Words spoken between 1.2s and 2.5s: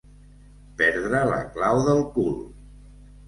la clau del cul.